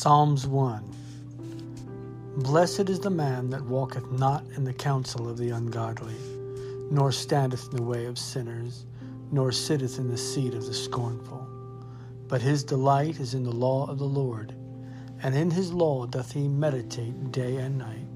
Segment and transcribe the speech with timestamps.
[0.00, 0.94] Psalms 1
[2.36, 6.14] Blessed is the man that walketh not in the counsel of the ungodly,
[6.88, 8.86] nor standeth in the way of sinners,
[9.32, 11.44] nor sitteth in the seat of the scornful.
[12.28, 14.54] But his delight is in the law of the Lord,
[15.24, 18.06] and in his law doth he meditate day and night.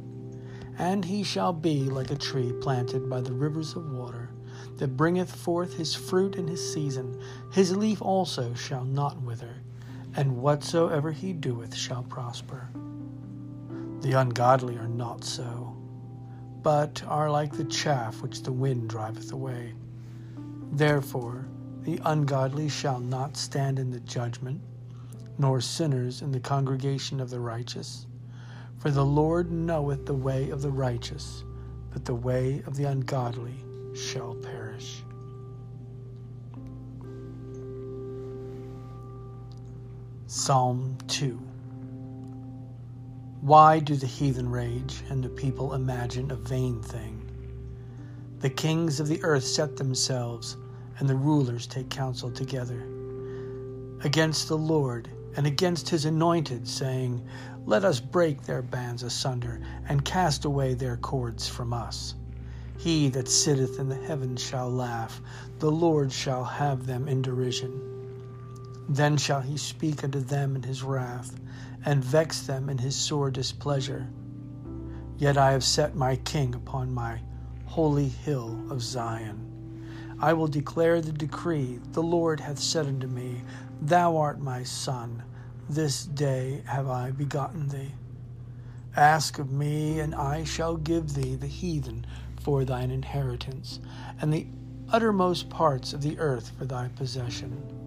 [0.79, 4.31] And he shall be like a tree planted by the rivers of water,
[4.77, 7.21] that bringeth forth his fruit in his season.
[7.51, 9.57] His leaf also shall not wither
[10.17, 12.69] and whatsoever he doeth shall prosper.
[14.01, 15.77] The ungodly are not so,
[16.63, 19.75] but are like the chaff which the wind driveth away.
[20.73, 21.47] Therefore,
[21.83, 24.61] the ungodly shall not stand in the judgment,
[25.39, 28.07] nor sinners in the congregation of the righteous.
[28.79, 31.45] For the Lord knoweth the way of the righteous,
[31.91, 33.55] but the way of the ungodly
[33.95, 35.03] shall perish.
[40.35, 41.39] Psalm 2
[43.43, 47.31] Why do the heathen rage and the people imagine a vain thing?
[48.39, 50.57] The kings of the earth set themselves,
[50.99, 52.81] and the rulers take counsel together
[54.05, 57.23] against the Lord and against his anointed, saying,
[57.67, 59.61] Let us break their bands asunder
[59.91, 62.15] and cast away their cords from us.
[62.79, 65.21] He that sitteth in the heavens shall laugh,
[65.59, 67.92] the Lord shall have them in derision.
[68.89, 71.39] Then shall he speak unto them in his wrath,
[71.85, 74.09] and vex them in his sore displeasure.
[75.19, 77.21] Yet I have set my king upon my
[77.65, 79.49] holy hill of Zion.
[80.21, 81.81] I will declare the decree.
[81.93, 83.43] The Lord hath said unto me,
[83.81, 85.23] Thou art my son.
[85.69, 87.95] This day have I begotten thee.
[88.95, 92.05] Ask of me, and I shall give thee the heathen
[92.41, 93.81] for thine inheritance,
[94.21, 94.47] and the
[94.91, 97.82] uttermost parts of the earth for thy possession.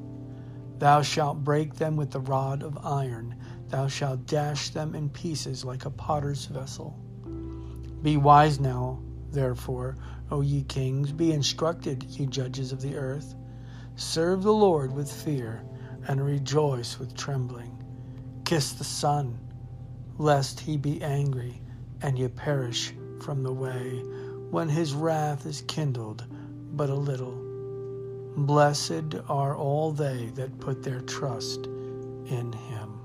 [0.77, 3.35] Thou shalt break them with the rod of iron,
[3.69, 6.99] thou shalt dash them in pieces like a potter's vessel.
[8.01, 8.99] Be wise now,
[9.31, 9.97] therefore,
[10.31, 13.35] O ye kings, be instructed, ye judges of the earth.
[13.95, 15.63] Serve the Lord with fear,
[16.07, 17.83] and rejoice with trembling.
[18.43, 19.39] Kiss the Son,
[20.17, 21.61] lest he be angry,
[22.01, 24.03] and ye perish from the way,
[24.51, 26.25] when his wrath is kindled
[26.73, 27.44] but a little.
[28.38, 33.00] Blessed are all they that put their trust in him.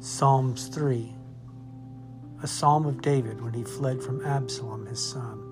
[0.00, 1.12] Psalms 3
[2.42, 5.47] A psalm of David when he fled from Absalom his son.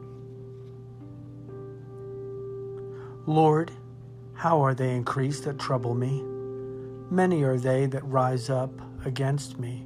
[3.27, 3.73] Lord,
[4.35, 6.23] how are they increased that trouble me?
[7.11, 8.71] Many are they that rise up
[9.05, 9.85] against me.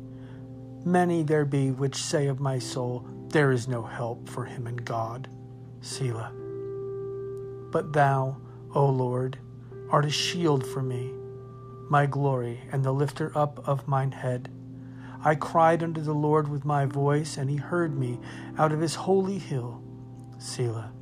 [0.85, 4.77] Many there be which say of my soul, There is no help for him in
[4.77, 5.29] God.
[5.81, 6.33] Selah.
[7.71, 8.37] But thou,
[8.75, 9.39] O Lord,
[9.89, 11.11] art a shield for me,
[11.89, 14.51] my glory, and the lifter up of mine head.
[15.25, 18.19] I cried unto the Lord with my voice, and he heard me
[18.59, 19.83] out of his holy hill.
[20.39, 20.93] Selah.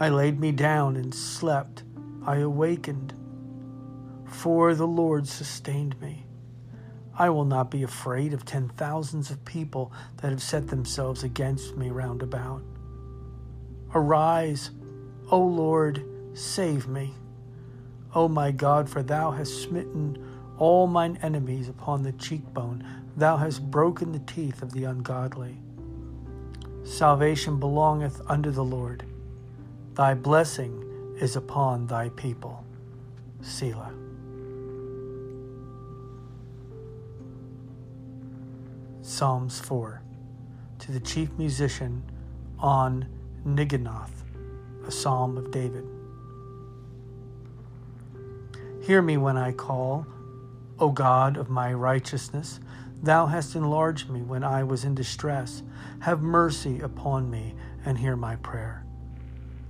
[0.00, 1.82] I laid me down and slept.
[2.24, 3.14] I awakened,
[4.26, 6.24] for the Lord sustained me.
[7.18, 11.76] I will not be afraid of ten thousands of people that have set themselves against
[11.76, 12.62] me round about.
[13.92, 14.70] Arise,
[15.32, 17.14] O Lord, save me.
[18.14, 20.24] O my God, for thou hast smitten
[20.58, 22.84] all mine enemies upon the cheekbone,
[23.16, 25.58] thou hast broken the teeth of the ungodly.
[26.84, 29.07] Salvation belongeth unto the Lord.
[29.98, 32.64] Thy blessing is upon thy people.
[33.42, 33.92] Selah.
[39.02, 40.00] Psalms 4
[40.78, 42.04] To the chief musician
[42.60, 43.08] on
[43.44, 44.22] Neginoth,
[44.86, 45.84] a psalm of David.
[48.80, 50.06] Hear me when I call,
[50.78, 52.60] O God of my righteousness.
[53.02, 55.64] Thou hast enlarged me when I was in distress.
[56.02, 58.84] Have mercy upon me and hear my prayer.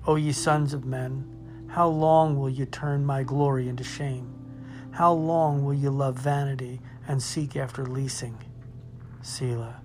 [0.08, 4.34] O ye sons of men, how long will ye turn my glory into shame?
[4.90, 8.38] How long will ye love vanity and seek after leasing?
[9.20, 9.82] Selah.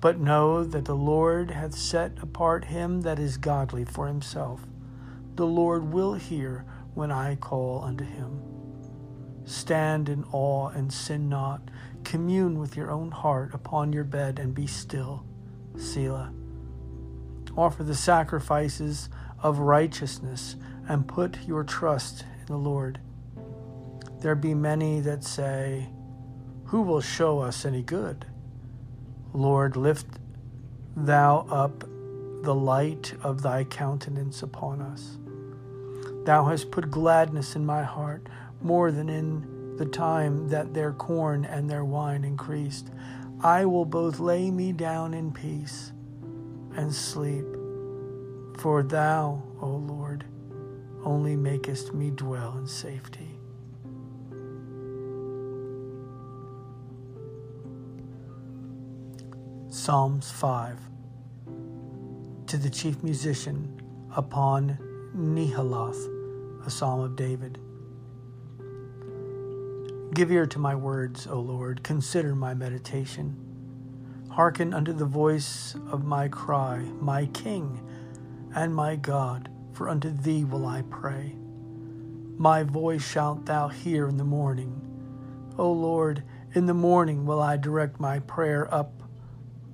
[0.00, 4.62] But know that the Lord hath set apart him that is godly for himself.
[5.34, 8.40] The Lord will hear when I call unto him.
[9.44, 11.70] Stand in awe and sin not.
[12.02, 15.26] Commune with your own heart upon your bed and be still.
[15.76, 16.32] Selah.
[17.56, 19.08] Offer the sacrifices
[19.42, 20.56] of righteousness
[20.88, 23.00] and put your trust in the Lord.
[24.20, 25.88] there be many that say,
[26.66, 28.26] Who will show us any good?
[29.32, 30.06] Lord, lift
[30.96, 31.84] thou up
[32.42, 35.18] the light of thy countenance upon us.
[36.24, 38.28] Thou hast put gladness in my heart
[38.62, 42.90] more than in the time that their corn and their wine increased.
[43.42, 45.92] I will both lay me down in peace
[46.76, 47.46] and sleep.
[48.58, 50.24] For thou, O Lord,
[51.04, 53.38] only makest me dwell in safety.
[59.68, 60.78] Psalms 5
[62.46, 63.80] To the chief musician
[64.14, 64.78] upon
[65.16, 67.58] Nehiloth, a psalm of David.
[70.12, 73.49] Give ear to my words, O Lord, consider my meditation.
[74.30, 77.80] Hearken unto the voice of my cry, my King
[78.54, 81.36] and my God, for unto thee will I pray.
[82.36, 84.80] My voice shalt thou hear in the morning.
[85.58, 86.22] O Lord,
[86.54, 89.02] in the morning will I direct my prayer up,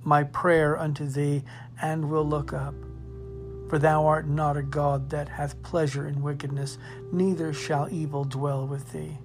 [0.02, 1.44] my prayer unto thee,
[1.80, 2.74] and will look up.
[3.68, 6.78] For thou art not a God that hath pleasure in wickedness,
[7.12, 9.18] neither shall evil dwell with thee.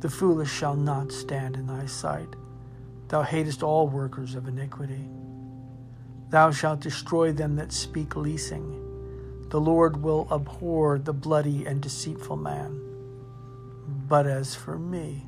[0.00, 2.36] The foolish shall not stand in thy sight.
[3.10, 5.04] Thou hatest all workers of iniquity.
[6.30, 8.76] Thou shalt destroy them that speak leasing.
[9.50, 12.80] The Lord will abhor the bloody and deceitful man.
[14.08, 15.26] But as for me,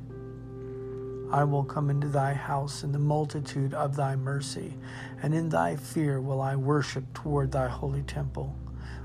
[1.29, 4.75] I will come into thy house in the multitude of thy mercy,
[5.21, 8.55] and in thy fear will I worship toward thy holy temple.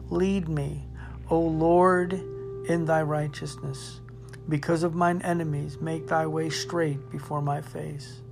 [0.09, 0.87] Lead me,
[1.31, 4.01] O Lord, in thy righteousness
[4.49, 8.23] because of mine enemies, make thy way straight before my face.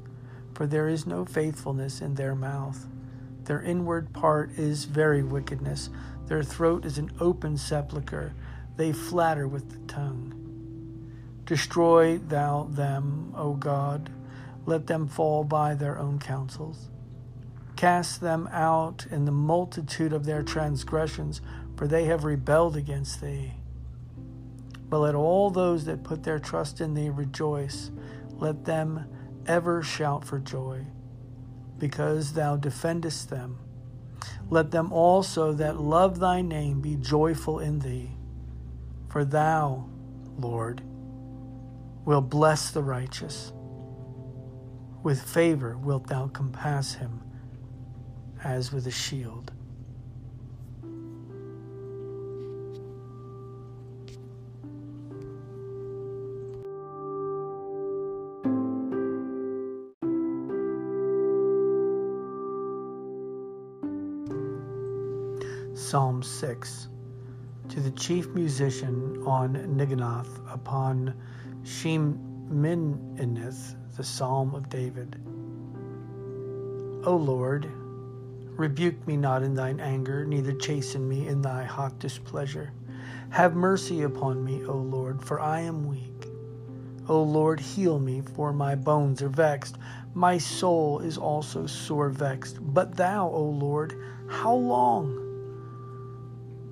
[0.57, 2.87] For there is no faithfulness in their mouth.
[3.45, 5.91] Their inward part is very wickedness.
[6.29, 8.33] Their throat is an open sepulchre.
[8.79, 10.33] They flatter with the tongue.
[11.45, 14.09] Destroy thou them, O God.
[14.65, 16.89] Let them fall by their own counsels.
[17.77, 21.43] Cast them out in the multitude of their transgressions,
[21.77, 23.53] for they have rebelled against thee.
[24.89, 27.91] But let all those that put their trust in thee rejoice.
[28.39, 29.05] Let them
[29.47, 30.87] ever shout for joy,
[31.79, 33.59] because thou defendest them.
[34.49, 38.11] Let them also that love thy name be joyful in thee.
[39.09, 39.89] For thou,
[40.39, 40.83] Lord,
[42.05, 43.53] will bless the righteous.
[45.03, 47.23] With favor wilt thou compass him
[48.45, 49.53] as with a shield.
[65.87, 66.89] Psalm 6
[67.69, 71.15] To the chief musician on Neginoth upon
[71.63, 75.15] Sheminith, the Psalm of David.
[77.07, 77.69] O Lord,
[78.57, 82.73] rebuke me not in thine anger, neither chasten me in thy hot displeasure.
[83.31, 86.27] Have mercy upon me, O Lord, for I am weak.
[87.09, 89.79] O Lord, heal me, for my bones are vexed.
[90.15, 92.59] My soul is also sore vexed.
[92.75, 93.95] But thou, O Lord,
[94.29, 95.26] how long?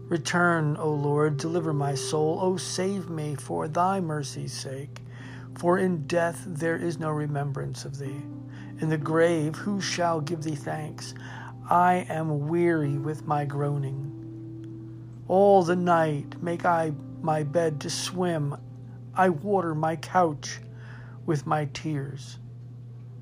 [0.08, 2.38] Return, O Lord, deliver my soul.
[2.40, 5.00] O save me for thy mercy's sake.
[5.54, 8.22] For in death there is no remembrance of thee.
[8.80, 11.14] In the grave, who shall give thee thanks?
[11.70, 14.10] I am weary with my groaning.
[15.26, 16.92] All the night make I
[17.22, 18.56] my bed to swim.
[19.14, 20.60] I water my couch
[21.24, 22.38] with my tears.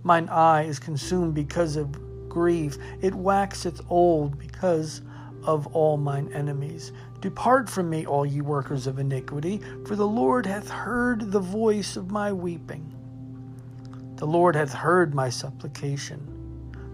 [0.02, 2.76] Mine eye is consumed because of grief.
[3.00, 5.02] It waxeth old because
[5.44, 6.92] of all mine enemies.
[7.20, 11.96] Depart from me, all ye workers of iniquity, for the Lord hath heard the voice
[11.96, 12.92] of my weeping.
[14.16, 16.28] The Lord hath heard my supplication.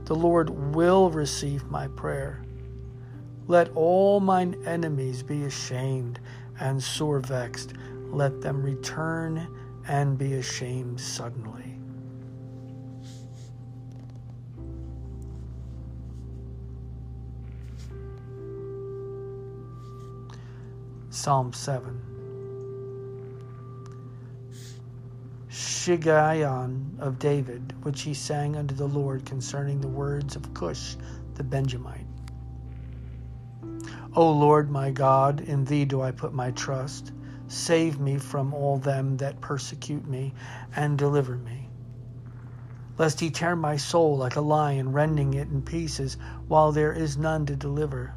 [0.04, 2.42] The Lord will receive my prayer.
[3.46, 6.20] Let all mine enemies be ashamed
[6.60, 7.74] and sore vexed.
[8.10, 9.46] Let them return
[9.86, 11.67] and be ashamed suddenly.
[21.28, 22.00] Psalm 7.
[25.50, 30.96] Shiggaion of David, which he sang unto the Lord concerning the words of Cush
[31.34, 32.06] the Benjamite.
[34.16, 37.12] O Lord my God, in thee do I put my trust.
[37.46, 40.32] Save me from all them that persecute me,
[40.76, 41.68] and deliver me.
[42.96, 46.16] Lest he tear my soul like a lion, rending it in pieces,
[46.46, 48.14] while there is none to deliver.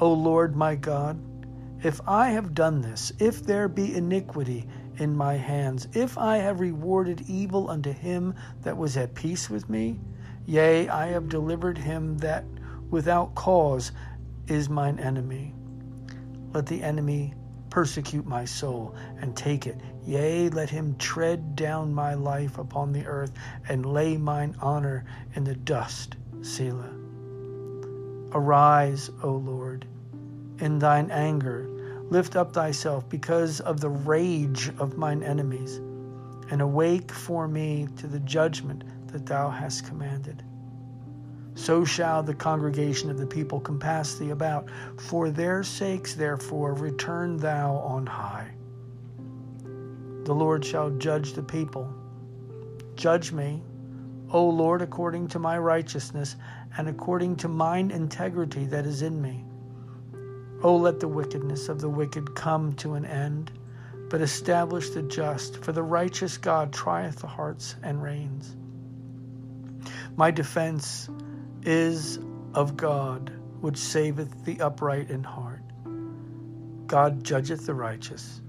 [0.00, 1.20] O Lord my God,
[1.82, 4.66] if I have done this, if there be iniquity
[4.98, 5.88] in my hands.
[5.94, 10.00] If I have rewarded evil unto him that was at peace with me,
[10.46, 12.44] yea, I have delivered him that
[12.90, 13.92] without cause
[14.46, 15.54] is mine enemy.
[16.52, 17.34] Let the enemy
[17.70, 19.78] persecute my soul and take it.
[20.04, 23.32] Yea, let him tread down my life upon the earth
[23.68, 25.04] and lay mine honor
[25.34, 26.16] in the dust.
[26.40, 26.94] Selah.
[28.32, 29.86] Arise, O Lord,
[30.60, 31.68] in thine anger.
[32.10, 35.76] Lift up thyself because of the rage of mine enemies,
[36.50, 40.42] and awake for me to the judgment that thou hast commanded.
[41.54, 44.68] So shall the congregation of the people compass thee about.
[44.96, 48.52] For their sakes, therefore, return thou on high.
[50.24, 51.92] The Lord shall judge the people.
[52.94, 53.62] Judge me,
[54.30, 56.36] O Lord, according to my righteousness
[56.76, 59.44] and according to mine integrity that is in me.
[60.62, 63.52] O let the wickedness of the wicked come to an end,
[64.10, 68.56] but establish the just, for the righteous God trieth the hearts and reins.
[70.16, 71.08] My defense
[71.62, 72.18] is
[72.54, 75.62] of God, which saveth the upright in heart.
[76.88, 78.40] God judgeth the righteous,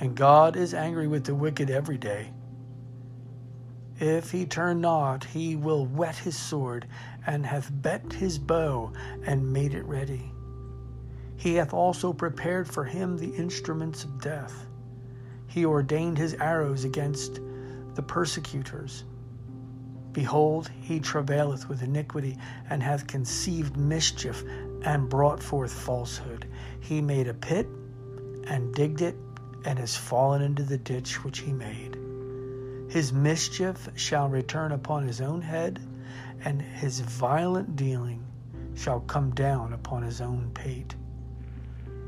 [0.00, 2.32] and God is angry with the wicked every day.
[3.98, 6.86] If he turn not, he will whet his sword,
[7.26, 8.92] and hath bent his bow,
[9.24, 10.32] and made it ready.
[11.46, 14.66] He hath also prepared for him the instruments of death.
[15.46, 17.38] He ordained his arrows against
[17.94, 19.04] the persecutors.
[20.10, 22.36] Behold, he travaileth with iniquity,
[22.68, 24.42] and hath conceived mischief,
[24.82, 26.48] and brought forth falsehood.
[26.80, 27.68] He made a pit,
[28.48, 29.14] and digged it,
[29.64, 31.96] and is fallen into the ditch which he made.
[32.90, 35.78] His mischief shall return upon his own head,
[36.44, 38.26] and his violent dealing
[38.74, 40.96] shall come down upon his own pate.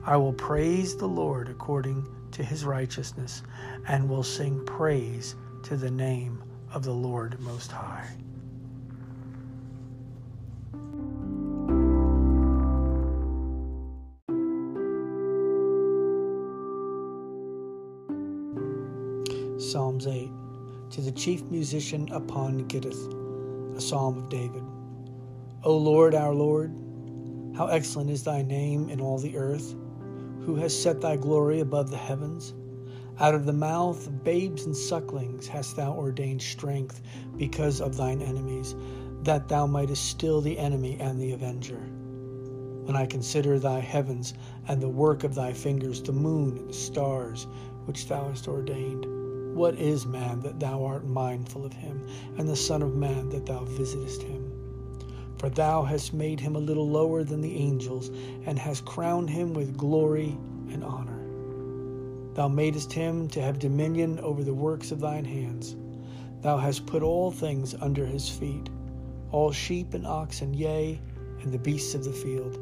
[0.08, 3.42] I will praise the Lord according to his righteousness,
[3.86, 8.08] and will sing praise to the name of the Lord Most High.
[19.60, 20.30] Psalms 8
[20.92, 24.62] To the chief musician upon Gittith, a psalm of David.
[25.64, 26.74] O Lord, our Lord,
[27.54, 29.74] how excellent is thy name in all the earth,
[30.48, 32.54] who has set thy glory above the heavens.
[33.20, 37.02] Out of the mouth of babes and sucklings hast thou ordained strength
[37.36, 38.74] because of thine enemies,
[39.24, 41.76] that thou mightest still the enemy and the avenger.
[42.86, 44.32] When I consider thy heavens
[44.68, 47.46] and the work of thy fingers, the moon and the stars
[47.84, 49.04] which thou hast ordained,
[49.54, 52.06] what is man that thou art mindful of him,
[52.38, 54.37] and the Son of Man that thou visitest him?
[55.38, 58.10] For thou hast made him a little lower than the angels,
[58.44, 60.36] and hast crowned him with glory
[60.70, 61.24] and honor.
[62.34, 65.76] Thou madest him to have dominion over the works of thine hands.
[66.40, 68.68] Thou hast put all things under his feet,
[69.30, 71.00] all sheep and oxen, yea,
[71.42, 72.58] and the beasts of the field,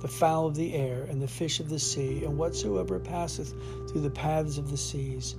[0.00, 3.54] the fowl of the air, and the fish of the sea, and whatsoever passeth
[3.88, 5.36] through the paths of the seas.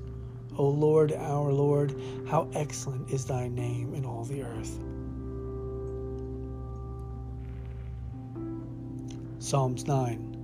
[0.58, 4.80] O Lord, our Lord, how excellent is thy name in all the earth.
[9.46, 10.38] Psalms 9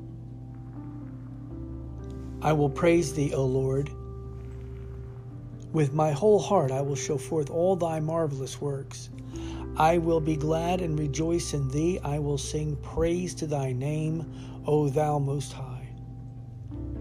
[2.43, 3.89] I will praise thee, O Lord.
[5.73, 9.09] With my whole heart I will show forth all thy marvelous works.
[9.75, 11.99] I will be glad and rejoice in thee.
[12.03, 14.31] I will sing praise to thy name,
[14.67, 15.89] O thou most high.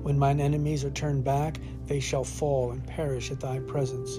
[0.03, 4.19] When mine enemies are turned back, they shall fall and perish at thy presence.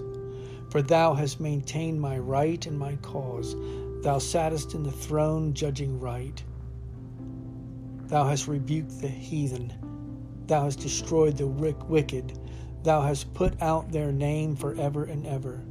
[0.69, 3.55] For thou hast maintained my right and my cause.
[4.03, 6.43] Thou sattest in the throne, judging right.
[8.11, 9.71] Thou hast rebuked the heathen
[10.45, 12.37] Thou hast destroyed the wicked.
[12.83, 15.63] Thou hast put out their name forever and ever.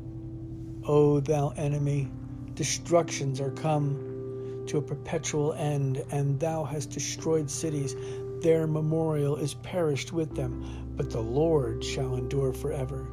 [0.86, 2.08] O thou enemy,
[2.54, 7.94] destructions are come to a perpetual end, and thou hast destroyed cities.
[8.40, 13.06] Their memorial is perished with them, but the Lord shall endure forever.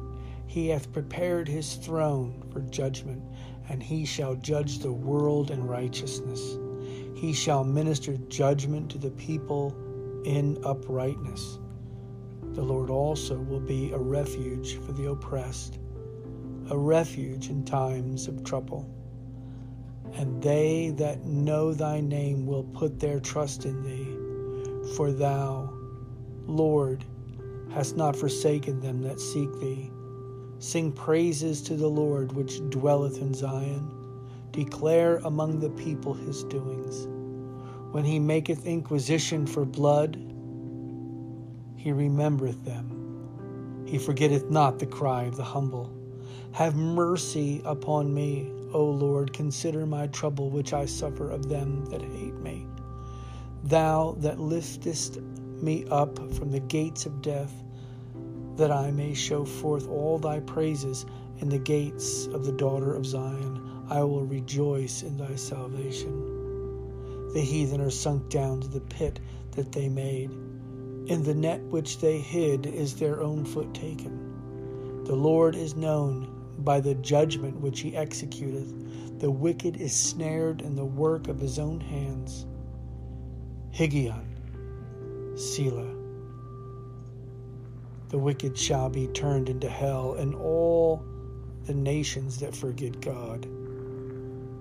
[0.46, 3.22] He hath prepared his throne for judgment,
[3.68, 6.56] and he shall judge the world in righteousness.
[7.14, 9.74] He shall minister judgment to the people
[10.24, 11.58] in uprightness.
[12.52, 15.78] The Lord also will be a refuge for the oppressed,
[16.70, 18.88] a refuge in times of trouble.
[20.14, 25.72] And they that know thy name will put their trust in thee, for thou,
[26.46, 27.04] Lord,
[27.70, 29.90] hast not forsaken them that seek thee.
[30.58, 33.97] Sing praises to the Lord which dwelleth in Zion.
[34.52, 37.06] Declare among the people his doings.
[37.92, 40.16] When he maketh inquisition for blood,
[41.76, 43.84] he remembereth them.
[43.86, 45.90] He forgetteth not the cry of the humble.
[46.52, 49.32] Have mercy upon me, O Lord.
[49.32, 52.66] Consider my trouble which I suffer of them that hate me.
[53.64, 55.20] Thou that liftest
[55.62, 57.52] me up from the gates of death,
[58.56, 61.06] that I may show forth all thy praises
[61.38, 63.67] in the gates of the daughter of Zion.
[63.90, 67.32] I will rejoice in thy salvation.
[67.32, 69.18] The heathen are sunk down to the pit
[69.52, 70.30] that they made.
[70.30, 75.04] In the net which they hid is their own foot taken.
[75.04, 79.20] The Lord is known by the judgment which he executeth.
[79.20, 82.44] The wicked is snared in the work of his own hands.
[83.72, 85.94] Higgaion, Selah.
[88.10, 91.02] The wicked shall be turned into hell, and all
[91.64, 93.46] the nations that forget God.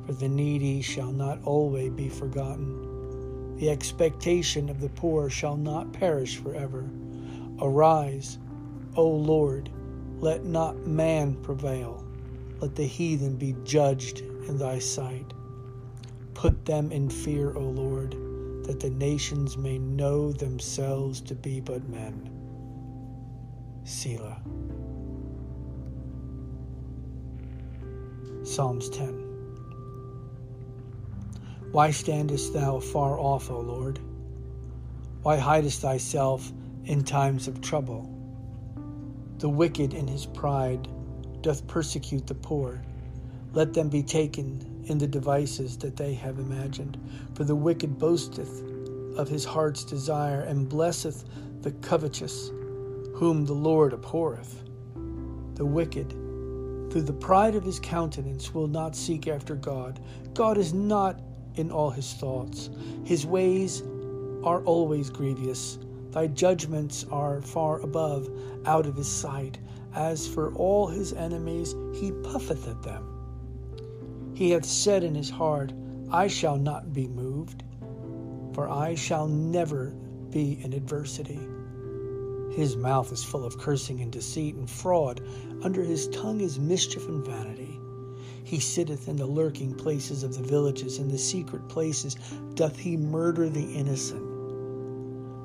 [0.08, 3.58] For the needy shall not always be forgotten.
[3.58, 6.90] The expectation of the poor shall not perish forever.
[7.62, 8.38] Arise,
[8.96, 9.70] O Lord,
[10.22, 12.06] let not man prevail.
[12.62, 15.34] Let the heathen be judged in thy sight.
[16.34, 18.12] Put them in fear, O Lord,
[18.64, 22.32] that the nations may know themselves to be but men.
[23.84, 24.42] Selah.
[28.44, 29.27] Psalms 10.
[31.78, 34.00] Why standest thou far off, O Lord?
[35.22, 36.52] Why hidest thyself
[36.86, 38.10] in times of trouble?
[39.38, 40.88] The wicked in his pride
[41.42, 42.82] doth persecute the poor.
[43.54, 46.98] Let them be taken in the devices that they have imagined.
[47.36, 48.64] For the wicked boasteth
[49.16, 51.26] of his heart's desire, and blesseth
[51.62, 52.50] the covetous,
[53.14, 54.64] whom the Lord abhorreth.
[55.54, 56.10] The wicked
[56.90, 60.00] through the pride of his countenance will not seek after God.
[60.34, 61.22] God is not
[61.58, 62.70] in all his thoughts.
[63.04, 63.82] His ways
[64.44, 65.80] are always grievous.
[66.12, 68.30] Thy judgments are far above,
[68.66, 69.60] out of his sight.
[69.94, 73.04] As for all his enemies, he puffeth at them.
[74.34, 75.74] He hath said in his heart,
[76.12, 77.64] I shall not be moved,
[78.54, 79.94] for I shall never
[80.30, 81.40] be in adversity.
[82.56, 85.22] His mouth is full of cursing and deceit and fraud.
[85.64, 87.77] Under his tongue is mischief and vanity.
[88.48, 92.16] He sitteth in the lurking places of the villages, in the secret places
[92.54, 94.24] doth he murder the innocent.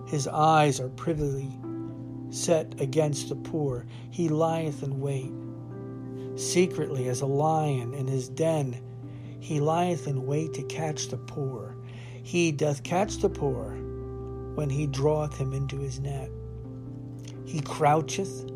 [0.09, 1.51] His eyes are privily
[2.31, 3.87] set against the poor.
[4.13, 5.33] He lieth in wait.
[6.37, 8.81] Secretly as a lion in his den,
[9.41, 11.75] he lieth in wait to catch the poor.
[12.23, 13.73] He doth catch the poor
[14.55, 16.31] when he draweth him into his net.
[17.47, 18.49] He croucheth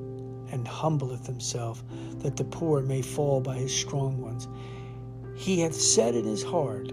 [0.50, 1.82] and humbleth himself,
[2.18, 4.48] that the poor may fall by his strong ones.
[5.36, 6.92] He hath said in his heart,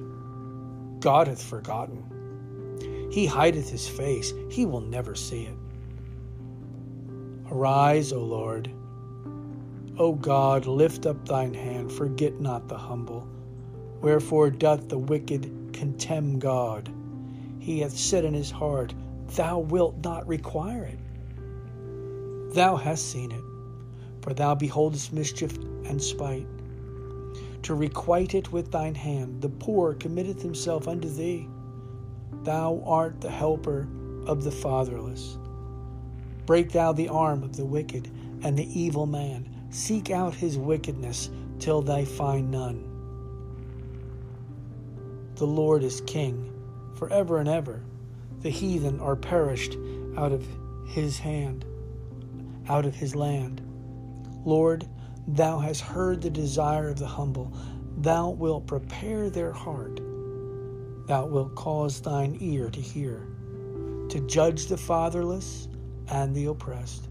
[0.99, 3.09] God hath forgotten.
[3.11, 5.57] He hideth his face, he will never see it.
[7.51, 8.71] Arise, O Lord.
[9.99, 13.27] O God, lift up thine hand, forget not the humble.
[14.01, 16.89] Wherefore doth the wicked contemn God?
[17.59, 18.93] He hath said in his heart,
[19.35, 20.99] Thou wilt not require it.
[22.53, 23.42] Thou hast seen it,
[24.23, 26.47] for thou beholdest mischief and spite.
[27.63, 31.47] To requite it with thine hand, the poor committeth himself unto thee.
[32.43, 33.87] Thou art the helper
[34.25, 35.37] of the fatherless.
[36.45, 38.09] Break thou the arm of the wicked
[38.43, 39.49] and the evil man.
[39.69, 42.89] Seek out his wickedness till thou find none.
[45.35, 46.49] The Lord is king
[46.95, 47.83] forever and ever.
[48.39, 49.77] The heathen are perished
[50.15, 50.45] out of
[50.87, 51.65] his hand
[52.69, 53.61] out of his land.
[54.45, 54.87] Lord,
[55.27, 57.53] thou hast heard the desire of the humble.
[57.97, 60.01] Thou wilt prepare their heart.
[61.07, 63.27] Thou wilt cause thine ear to hear,
[64.09, 65.67] to judge the fatherless
[66.09, 67.07] and the oppressed,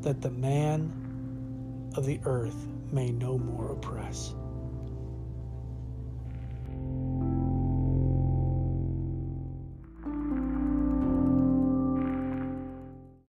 [0.00, 0.92] that the man
[1.96, 4.34] of the earth may no more oppress.